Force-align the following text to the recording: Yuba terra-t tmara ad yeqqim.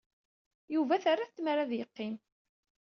Yuba 0.73 1.01
terra-t 1.03 1.33
tmara 1.37 1.61
ad 1.63 1.71
yeqqim. 1.75 2.15